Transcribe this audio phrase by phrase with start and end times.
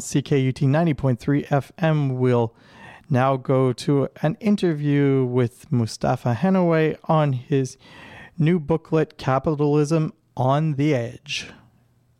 [0.00, 2.16] CKUT 90.3 FM.
[2.16, 2.54] We'll
[3.08, 7.76] now go to an interview with Mostafa Henaway on his
[8.38, 11.50] new booklet, Capitalism on the Edge.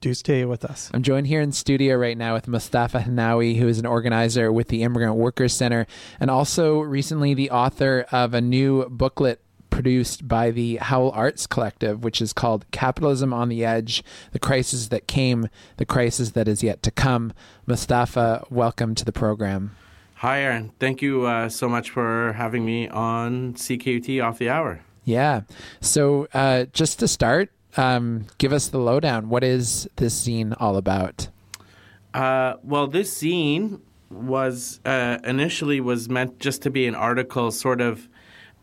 [0.01, 0.91] Do stay with us.
[0.95, 4.69] I'm joined here in studio right now with Mostafa Henaway, who is an organizer with
[4.69, 5.87] the Immigrant Workers Center
[6.19, 9.43] and also recently the author of a new booklet
[9.81, 14.89] produced by the Howl Arts Collective, which is called Capitalism on the Edge The Crisis
[14.89, 15.49] That Came,
[15.79, 17.33] The Crisis That Is Yet to Come.
[17.67, 19.75] Mostafa, welcome to the program.
[20.17, 20.73] Hi, Aaron.
[20.79, 24.81] Thank you uh, so much for having me on CKUT Off the Hour.
[25.07, 25.45] Yeah.
[25.81, 29.31] So, uh, just to start, um, give us the lowdown.
[29.31, 31.29] What is this zine all about?
[32.13, 37.81] Uh, well, this zine was uh, initially was meant just to be an article, sort
[37.81, 38.10] of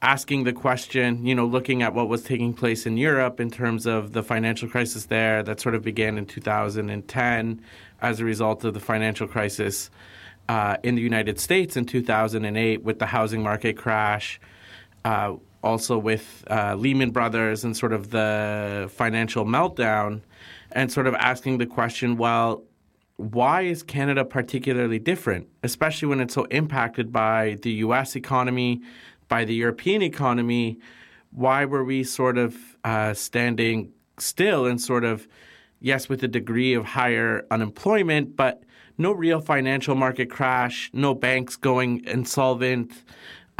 [0.07, 3.85] asking the question, you know, looking at what was taking place in Europe in terms
[3.85, 7.61] of the financial crisis there that sort of began in 2010
[8.01, 9.89] as a result of the financial crisis
[10.47, 14.39] uh, in the United States in 2008 with the housing market crash,
[15.03, 20.21] uh, also with uh, Lehman Brothers and sort of the financial meltdown,
[20.71, 22.63] and sort of asking the question, well,
[23.17, 28.81] why is Canada particularly different, especially when it's so impacted by the US economy,
[29.27, 30.79] by the European economy,
[31.31, 35.27] why were we sort of uh, standing still and sort of,
[35.79, 38.63] yes, with a degree of higher unemployment, but
[38.97, 43.03] no real financial market crash, no banks going insolvent,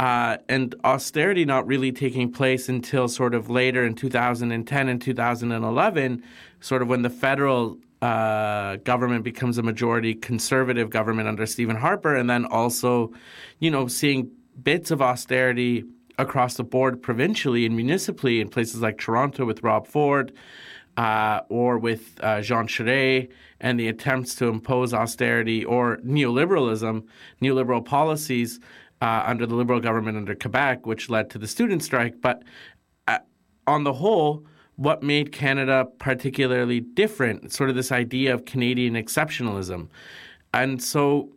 [0.00, 6.22] uh, and austerity not really taking place until sort of later in 2010 and 2011,
[6.60, 12.14] sort of when the federal uh, government becomes a majority conservative government under Stephen Harper,
[12.14, 13.12] and then also,
[13.58, 14.30] you know, seeing
[14.62, 15.84] bits of austerity
[16.18, 20.32] across the board provincially and municipally in places like Toronto with Rob Ford
[20.96, 27.04] uh, or with uh, Jean Charest and the attempts to impose austerity or neoliberalism,
[27.40, 28.58] neoliberal policies
[29.00, 32.20] uh, under the Liberal government under Quebec, which led to the student strike.
[32.20, 32.42] But
[33.06, 33.18] uh,
[33.68, 34.44] on the whole,
[34.74, 37.52] what made Canada particularly different?
[37.52, 39.88] Sort of this idea of Canadian exceptionalism.
[40.52, 41.30] And so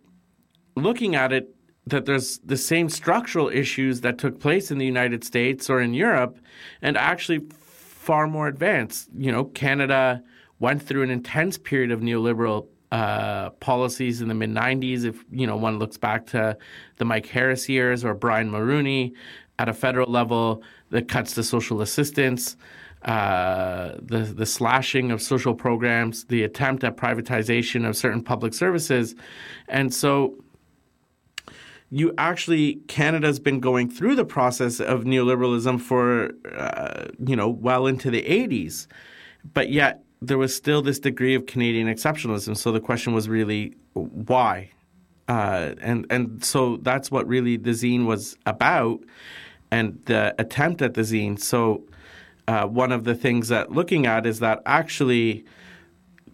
[0.75, 1.55] looking at it,
[1.87, 5.93] that there's the same structural issues that took place in the United States or in
[5.93, 6.37] Europe,
[6.81, 9.09] and actually far more advanced.
[9.17, 10.23] You know, Canada
[10.59, 15.05] went through an intense period of neoliberal uh, policies in the mid 90s.
[15.05, 16.57] If you know one looks back to
[16.97, 19.13] the Mike Harris years or Brian Mulroney
[19.57, 22.57] at a federal level, the cuts to social assistance.
[23.03, 29.15] Uh, the the slashing of social programs, the attempt at privatization of certain public services,
[29.67, 30.35] and so
[31.91, 37.85] you actually Canada's been going through the process of neoliberalism for uh, you know well
[37.85, 38.87] into the 80s
[39.53, 42.55] but yet there was still this degree of Canadian exceptionalism.
[42.55, 44.69] So the question was really why?
[45.27, 48.99] Uh, and and so that's what really the zine was about
[49.71, 51.39] and the attempt at the zine.
[51.39, 51.83] So
[52.47, 55.45] uh, one of the things that looking at is that actually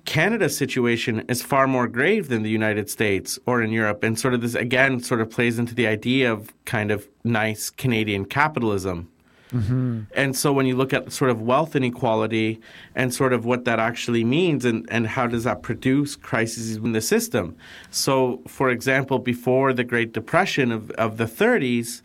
[0.07, 4.03] Canada's situation is far more grave than the United States or in Europe.
[4.03, 7.69] And sort of this, again, sort of plays into the idea of kind of nice
[7.69, 9.09] Canadian capitalism.
[9.51, 10.03] Mm-hmm.
[10.15, 12.61] And so when you look at sort of wealth inequality
[12.95, 16.93] and sort of what that actually means and, and how does that produce crises in
[16.93, 17.57] the system.
[17.91, 22.01] So, for example, before the Great Depression of, of the 30s,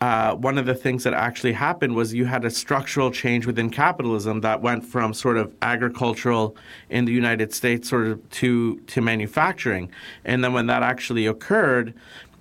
[0.00, 3.70] uh, one of the things that actually happened was you had a structural change within
[3.70, 6.54] capitalism that went from sort of agricultural
[6.90, 9.90] in the United States sort of to to manufacturing,
[10.24, 11.94] and then when that actually occurred,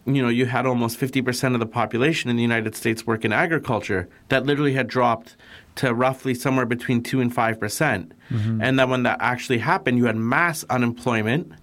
[0.05, 3.23] you know you had almost fifty percent of the population in the United States work
[3.23, 4.09] in agriculture.
[4.27, 5.37] That literally had dropped
[5.75, 8.61] to roughly somewhere between two and five percent, mm-hmm.
[8.61, 11.53] and then when that actually happened, you had mass unemployment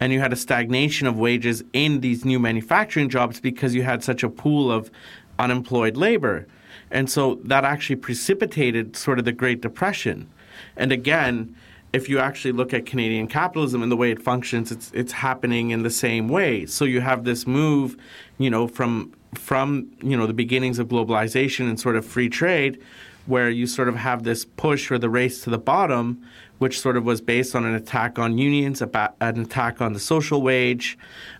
[0.00, 4.02] and you had a stagnation of wages in these new manufacturing jobs because you had
[4.02, 4.90] such a pool of
[5.38, 6.46] unemployed labor.
[6.90, 10.28] And so that actually precipitated sort of the Great Depression.
[10.76, 11.54] And again,
[11.92, 15.70] if you actually look at Canadian capitalism and the way it functions, it's it's happening
[15.70, 16.66] in the same way.
[16.66, 17.96] So you have this move,
[18.38, 22.78] you know, from from you know the beginnings of globalization and sort of free trade,
[23.26, 26.22] where you sort of have this push or the race to the bottom,
[26.58, 30.42] which sort of was based on an attack on unions, an attack on the social
[30.42, 30.98] wage,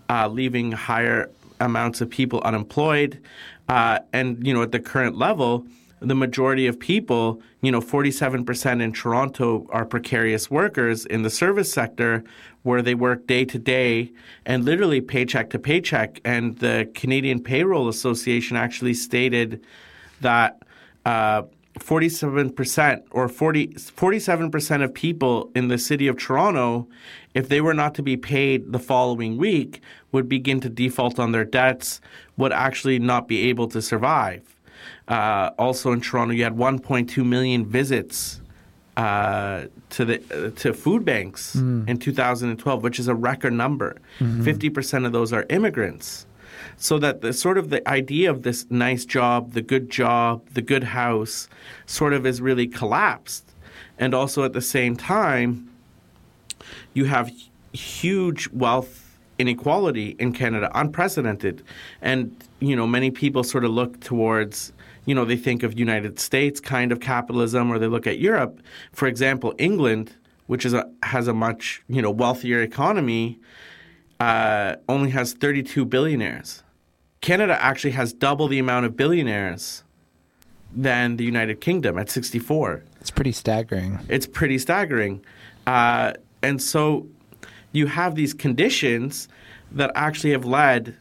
[0.09, 1.29] uh, leaving higher
[1.59, 3.19] amounts of people unemployed,
[3.69, 5.65] uh, and you know, at the current level,
[6.01, 11.71] the majority of people, you know, 47% in Toronto are precarious workers in the service
[11.71, 12.23] sector
[12.63, 14.11] where they work day to day
[14.45, 16.19] and literally paycheck to paycheck.
[16.23, 19.61] And the Canadian Payroll Association actually stated
[20.21, 20.61] that
[21.05, 21.43] uh,
[21.79, 26.87] 47% or 40, 47% of people in the city of Toronto,
[27.33, 29.81] if they were not to be paid the following week,
[30.11, 32.01] would begin to default on their debts,
[32.37, 34.55] would actually not be able to survive.
[35.07, 38.41] Uh, also in Toronto, you had 1.2 million visits
[38.97, 41.87] uh, to the uh, to food banks mm.
[41.87, 43.95] in 2012, which is a record number.
[44.19, 44.43] Mm-hmm.
[44.43, 46.25] 50% of those are immigrants
[46.79, 50.61] so that the sort of the idea of this nice job, the good job, the
[50.61, 51.49] good house,
[51.85, 53.45] sort of is really collapsed.
[53.97, 55.69] And also at the same time,
[56.93, 57.29] you have
[57.73, 61.63] huge wealth inequality in Canada, unprecedented.
[62.01, 64.71] And, you know, many people sort of look towards,
[65.05, 68.61] you know, they think of United States kind of capitalism or they look at Europe.
[68.93, 70.15] For example, England,
[70.47, 73.37] which is a, has a much, you know, wealthier economy,
[74.21, 76.63] uh, only has 32 billionaires.
[77.21, 79.83] Canada actually has double the amount of billionaires
[80.73, 82.83] than the United Kingdom at 64.
[83.01, 83.99] It's pretty staggering.
[84.07, 85.23] It's pretty staggering.
[85.67, 87.07] Uh, and so
[87.71, 89.27] you have these conditions
[89.71, 90.95] that actually have led,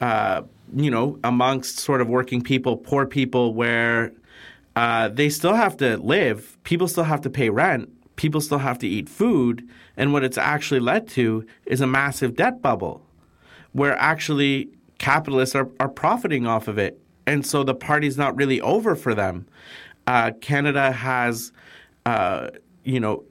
[0.00, 0.42] uh,
[0.74, 4.12] you know, amongst sort of working people, poor people, where
[4.76, 8.78] uh, they still have to live, people still have to pay rent, people still have
[8.78, 9.68] to eat food.
[9.96, 13.02] And what it's actually led to is a massive debt bubble
[13.72, 14.68] where actually
[15.04, 16.98] capitalists are, are profiting off of it.
[17.26, 19.46] And so the party's not really over for them.
[20.06, 21.52] Uh, Canada has,
[22.06, 22.48] uh,
[22.84, 23.22] you know,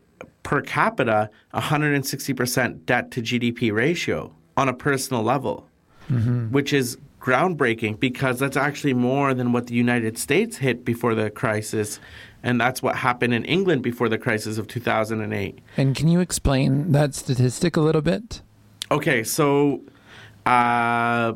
[0.43, 5.67] per capita, 160% debt to GDP ratio on a personal level,
[6.11, 6.51] mm-hmm.
[6.51, 11.31] which is groundbreaking because that's actually more than what the United States hit before the
[11.31, 11.99] crisis.
[12.43, 15.57] And that's what happened in England before the crisis of 2008.
[15.77, 18.41] And can you explain that statistic a little bit?
[18.91, 19.81] Okay, so
[20.45, 21.33] uh,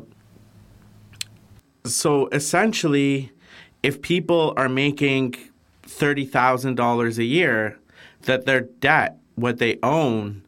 [1.84, 3.32] so essentially,
[3.82, 5.36] if people are making
[5.84, 7.78] $30,000 a year,
[8.22, 10.42] that their debt, what they own,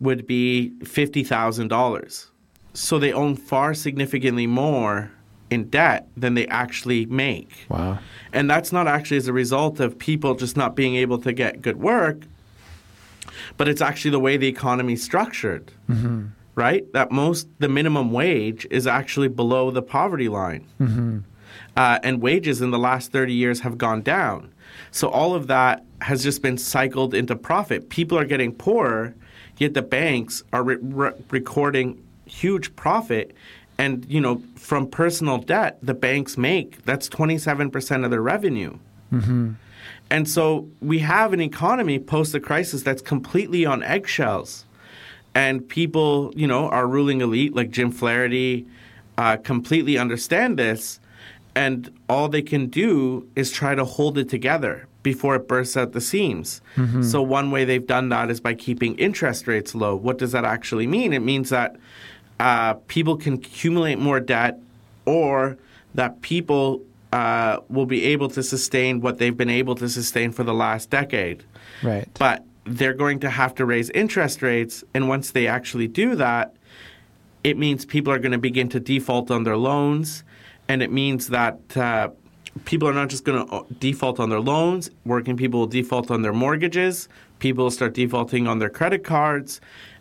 [0.00, 2.26] would be $50,000.
[2.74, 5.10] So they own far significantly more
[5.50, 7.66] in debt than they actually make.
[7.68, 7.98] Wow.
[8.32, 11.62] And that's not actually as a result of people just not being able to get
[11.62, 12.18] good work,
[13.56, 15.72] but it's actually the way the economy is structured.
[15.88, 16.26] Mm-hmm
[16.58, 16.92] right?
[16.92, 21.18] That most the minimum wage is actually below the poverty line, mm-hmm.
[21.76, 24.52] uh, and wages in the last thirty years have gone down.
[24.90, 27.88] So all of that has just been cycled into profit.
[27.88, 29.14] People are getting poorer,
[29.56, 33.34] yet the banks are re- re- recording huge profit.
[33.78, 38.22] And you know, from personal debt, the banks make that's twenty seven percent of their
[38.22, 38.76] revenue.
[39.12, 39.52] Mm-hmm.
[40.10, 44.64] And so we have an economy post the crisis that's completely on eggshells
[45.38, 48.66] and people, you know, our ruling elite like Jim Flaherty
[49.16, 50.98] uh, completely understand this,
[51.54, 55.92] and all they can do is try to hold it together before it bursts at
[55.92, 56.60] the seams.
[56.74, 57.02] Mm-hmm.
[57.02, 59.94] So one way they've done that is by keeping interest rates low.
[59.94, 61.12] What does that actually mean?
[61.12, 61.76] It means that
[62.40, 64.58] uh, people can accumulate more debt,
[65.04, 65.56] or
[65.94, 66.82] that people
[67.12, 70.90] uh, will be able to sustain what they've been able to sustain for the last
[70.90, 71.44] decade.
[71.82, 72.08] Right.
[72.18, 74.84] But they're going to have to raise interest rates.
[74.94, 76.54] And once they actually do that,
[77.42, 80.24] it means people are going to begin to default on their loans.
[80.68, 82.10] And it means that uh,
[82.64, 86.10] people are not just going to uh, default on their loans, working people will default
[86.10, 89.60] on their mortgages, people will start defaulting on their credit cards,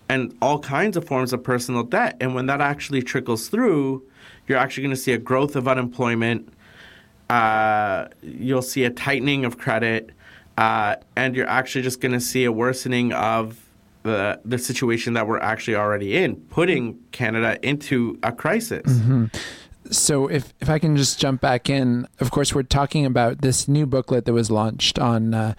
[0.10, 2.18] and all kinds of forms of personal debt.
[2.19, 4.04] And when that actually trickles through,
[4.47, 6.54] you're actually going to see a growth of unemployment.
[7.30, 10.12] Uh, you'll see a tightening of credit
[10.57, 13.64] uh, and you're actually just going to see a worsening of
[14.04, 18.92] the the situation that we're actually already in, putting Canada into a crisis.
[18.92, 19.26] Mm-hmm.
[19.92, 23.68] So if if I can just jump back in, of course we're talking about this
[23.68, 25.54] new booklet that was launched on uh,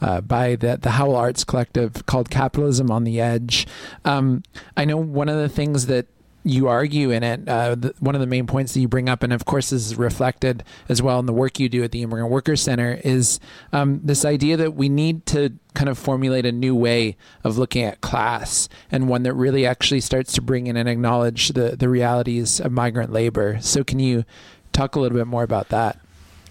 [0.00, 3.66] uh, by the the Howl Arts Collective called "Capitalism on the Edge."
[4.04, 4.42] Um,
[4.76, 6.06] I know one of the things that
[6.44, 9.22] you argue in it, uh, the, one of the main points that you bring up,
[9.22, 12.30] and of course is reflected as well in the work you do at the Immigrant
[12.30, 13.40] Workers Center, is
[13.72, 17.82] um, this idea that we need to kind of formulate a new way of looking
[17.82, 21.88] at class and one that really actually starts to bring in and acknowledge the, the
[21.88, 23.58] realities of migrant labor.
[23.60, 24.24] So, can you
[24.72, 25.98] talk a little bit more about that?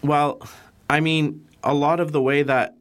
[0.02, 0.42] Well,
[0.90, 2.76] I mean, a lot of the way that,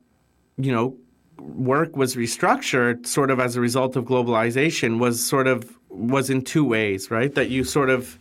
[0.57, 0.97] you know,
[1.39, 6.43] work was restructured sort of as a result of globalization was sort of was in
[6.43, 7.35] two ways, right?
[7.35, 8.19] That you sort of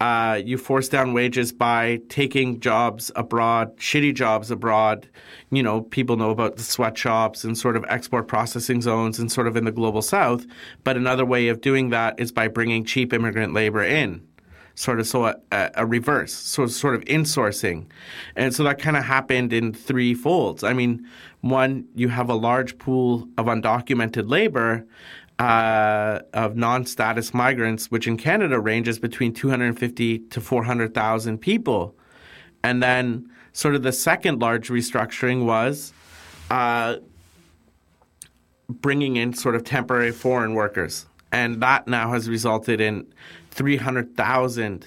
[0.00, 5.08] uh, you force down wages by taking jobs abroad, shitty jobs abroad.
[5.50, 9.46] You know, people know about the sweatshops and sort of export processing zones and sort
[9.46, 10.46] of in the global south.
[10.82, 14.20] But another way of doing that is by bringing cheap immigrant labor in.
[14.74, 17.86] sort of so a, a reverse, so sort of insourcing,
[18.36, 20.64] and so that kind of happened in three folds.
[20.64, 21.06] I mean,
[21.40, 24.86] one, you have a large pool of undocumented labor.
[25.40, 31.92] Uh, of non-status migrants, which in Canada ranges between 250 to 400,000 people,
[32.62, 35.92] and then sort of the second large restructuring was
[36.50, 36.96] uh,
[38.68, 41.06] bringing in sort of temporary foreign workers.
[41.32, 43.06] And that now has resulted in
[43.50, 44.86] 300,000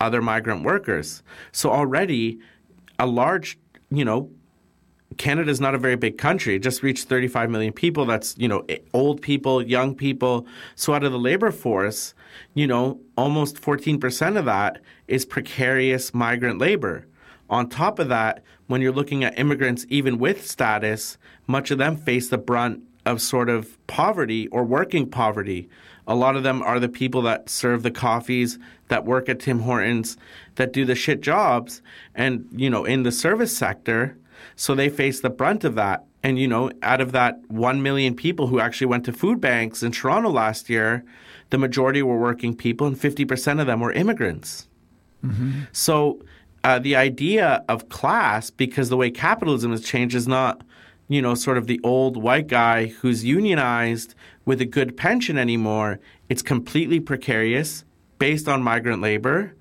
[0.00, 1.22] other migrant workers.
[1.52, 2.38] So already
[2.98, 3.58] a large,
[3.90, 4.30] you know,
[5.16, 6.54] Canada is not a very big country.
[6.54, 8.06] It just reached 35 million people.
[8.06, 8.64] That's, you know,
[8.94, 10.46] old people, young people.
[10.76, 12.14] So out of the labor force,
[12.54, 17.06] you know, almost 14% of that is precarious migrant labor.
[17.48, 21.96] On top of that, when you're looking at immigrants, even with status, much of them
[21.96, 25.68] face the brunt of sort of poverty or working poverty.
[26.06, 29.60] A lot of them are the people that serve the coffees, that work at Tim
[29.60, 30.16] Hortons,
[30.54, 31.82] that do the shit jobs,
[32.14, 34.16] and, you know, in the service sector.
[34.56, 36.04] So they face the brunt of that.
[36.22, 39.82] And, you know, out of that 1 million people who actually went to food banks
[39.82, 41.04] in Toronto last year,
[41.50, 44.68] the majority were working people and 50% of them were immigrants.
[45.24, 45.62] Mm-hmm.
[45.72, 46.22] So
[46.62, 50.62] uh, the idea of class, because the way capitalism has changed, is not,
[51.08, 56.00] you know, sort of the old white guy who's unionized with a good pension anymore.
[56.28, 57.84] It's completely precarious,
[58.18, 59.54] based on migrant labor,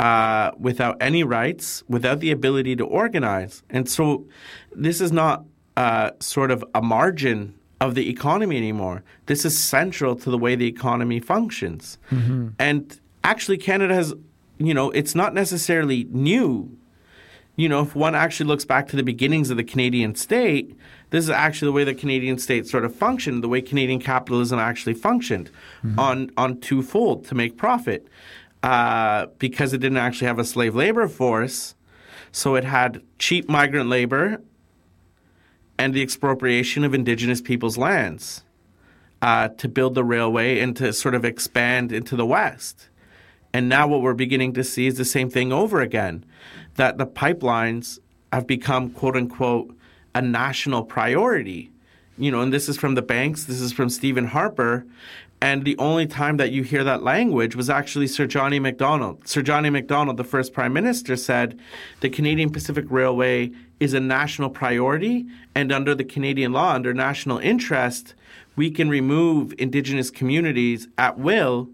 [0.00, 3.62] uh, without any rights, without the ability to organize.
[3.70, 4.26] And so
[4.74, 5.44] this is not
[5.76, 9.02] uh, sort of a margin of the economy anymore.
[9.26, 11.98] This is central to the way the economy functions.
[12.10, 12.48] Mm-hmm.
[12.58, 14.14] And actually, Canada has
[14.58, 16.76] you know, it's not necessarily new.
[17.56, 20.76] You know, if one actually looks back to the beginnings of the Canadian state,
[21.10, 24.58] this is actually the way the Canadian state sort of functioned, the way Canadian capitalism
[24.58, 25.50] actually functioned
[25.82, 25.98] mm-hmm.
[25.98, 28.08] on, on twofold to make profit.
[28.62, 31.74] Uh, because it didn't actually have a slave labor force,
[32.32, 34.40] so it had cheap migrant labor
[35.78, 38.42] and the expropriation of indigenous people's lands
[39.22, 42.88] uh, to build the railway and to sort of expand into the West.
[43.52, 46.24] And now what we're beginning to see is the same thing over again
[46.74, 47.98] that the pipelines
[48.32, 49.74] have become, quote unquote,
[50.14, 51.70] a national priority.
[52.18, 54.86] You know, and this is from the banks, this is from Stephen Harper.
[55.40, 58.58] And the only time that you hear that language was actually Sir John A.
[58.58, 59.28] Macdonald.
[59.28, 59.70] Sir John A.
[59.70, 61.58] Macdonald, the first prime minister, said
[62.00, 67.38] the Canadian Pacific Railway is a national priority, and under the Canadian law, under national
[67.38, 68.14] interest,
[68.56, 71.68] we can remove Indigenous communities at will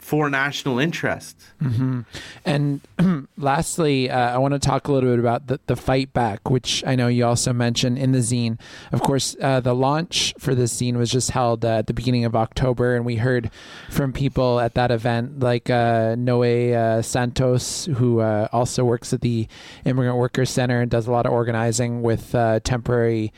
[0.00, 1.36] for national interest.
[1.62, 2.00] Mm-hmm.
[2.44, 2.80] And
[3.36, 6.82] lastly, uh, I want to talk a little bit about the, the fight back, which
[6.86, 8.58] I know you also mentioned in the zine.
[8.92, 12.24] Of course, uh, the launch for this zine was just held uh, at the beginning
[12.24, 13.50] of October, and we heard
[13.90, 19.20] from people at that event like uh, Noe uh, Santos, who uh, also works at
[19.20, 19.46] the
[19.84, 22.32] Immigrant Workers Center and does a lot of organizing with
[22.64, 23.32] temporary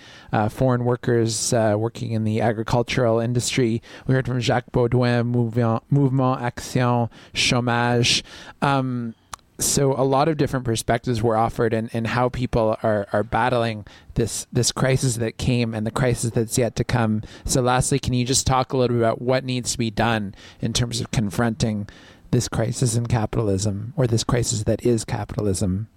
[0.49, 3.83] foreign workers working in the agricultural industry.
[4.07, 8.23] We heard from Jacques Baudouin, Mouvement, Mouvement Action Chômage.
[8.61, 9.15] Um,
[9.59, 13.87] so a lot of different perspectives were offered and, and how people are, are battling
[14.15, 17.23] this this crisis that came and the crisis that's yet to come.
[17.45, 20.35] So lastly, can you just talk a little bit about what needs to be done
[20.61, 21.89] in terms of confronting
[22.31, 25.89] this crisis in capitalism or this crisis that is capitalism?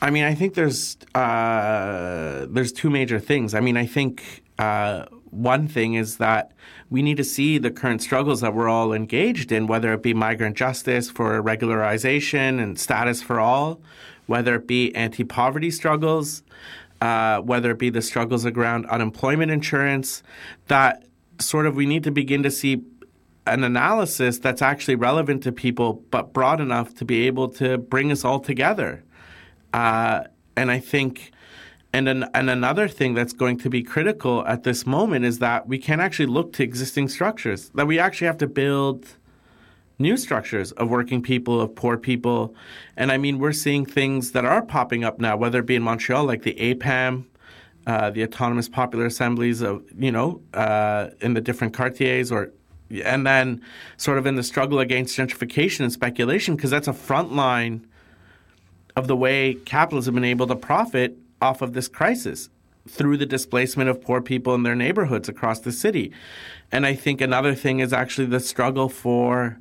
[0.00, 3.54] I mean, I think there's uh, there's two major things.
[3.54, 6.52] I mean, I think uh, one thing is that
[6.90, 10.12] we need to see the current struggles that we're all engaged in, whether it be
[10.12, 13.80] migrant justice for regularization and status for all,
[14.26, 16.42] whether it be anti poverty struggles,
[17.00, 20.22] uh, whether it be the struggles around unemployment insurance,
[20.68, 21.04] that
[21.40, 22.82] sort of we need to begin to see
[23.46, 28.12] an analysis that's actually relevant to people, but broad enough to be able to bring
[28.12, 29.02] us all together.
[29.72, 30.24] Uh,
[30.56, 31.32] and I think
[31.92, 35.68] and an, and another thing that's going to be critical at this moment is that
[35.68, 37.70] we can't actually look to existing structures.
[37.74, 39.06] That we actually have to build
[39.98, 42.54] new structures of working people, of poor people.
[42.96, 45.82] And I mean, we're seeing things that are popping up now, whether it be in
[45.82, 47.26] Montreal, like the APAM,
[47.86, 52.52] uh, the Autonomous Popular Assemblies of, you know, uh, in the different quartiers or
[53.04, 53.62] and then
[53.96, 57.86] sort of in the struggle against gentrification and speculation, because that's a front line
[58.96, 62.48] of the way capitalism been able to profit off of this crisis
[62.88, 66.12] through the displacement of poor people in their neighborhoods across the city.
[66.70, 69.58] And I think another thing is actually the struggle for,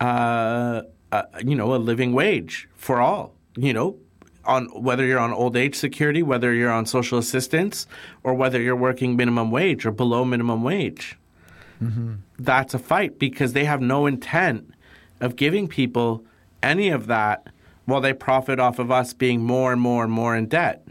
[0.00, 3.34] uh, uh, you know, a living wage for all.
[3.56, 3.96] You know,
[4.44, 7.86] on whether you're on old age security, whether you're on social assistance,
[8.22, 11.18] or whether you're working minimum wage or below minimum wage.
[11.82, 12.14] Mm-hmm.
[12.38, 14.72] That's a fight because they have no intent
[15.20, 16.24] of giving people
[16.62, 17.48] any of that
[17.90, 20.86] while they profit off of us being more and more and more in debt.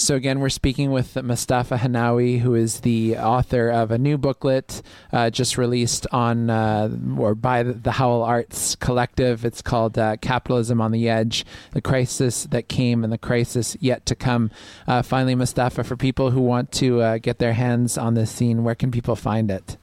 [0.00, 4.80] So again, we're speaking with Mostafa Henaway, who is the author of a new booklet
[5.12, 6.88] uh, just released on uh,
[7.18, 9.44] or by the Howl Arts Collective.
[9.44, 14.06] It's called uh, "Capitalism on the Edge: The Crisis That Came and the Crisis Yet
[14.06, 14.52] to Come."
[14.86, 18.62] Uh, finally, Mostafa, for people who want to uh, get their hands on this zine,
[18.62, 19.78] where can people find it?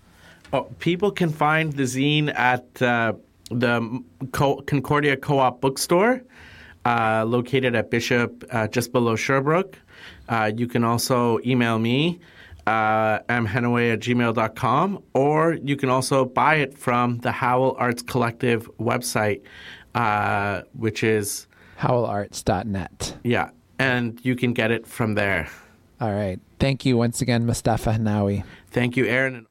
[0.53, 3.15] Oh, people can find the zine at uh,
[3.51, 6.21] the Co- Concordia Co-op bookstore,
[6.85, 9.77] uh, located at Bishop, uh, just below Sherbrooke.
[10.29, 12.19] Uh, you can also email me,
[12.67, 18.69] uh, mhenaway at gmail.com, or you can also buy it from the Howl Arts Collective
[18.79, 19.41] website,
[19.93, 21.47] uh, which is,
[21.79, 23.17] howlarts.net.
[23.23, 23.49] yeah,
[23.79, 25.47] and you can get it from there.
[26.01, 26.39] All right.
[26.59, 28.43] Thank you once again, Mostafa Henaway.
[28.71, 29.45] Thank you, Aaron.